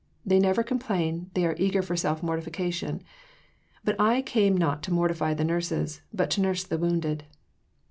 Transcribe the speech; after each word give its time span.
They 0.25 0.39
never 0.39 0.63
complain, 0.63 1.29
they 1.35 1.45
are 1.45 1.53
eager 1.59 1.83
for 1.83 1.95
self 1.95 2.23
mortification. 2.23 3.03
But 3.83 3.97
I 4.01 4.23
came 4.23 4.57
not 4.57 4.81
to 4.81 4.91
mortify 4.91 5.35
the 5.35 5.43
nurses, 5.43 6.01
but 6.11 6.31
to 6.31 6.41
nurse 6.41 6.63
the 6.63 6.79
wounded." 6.79 7.25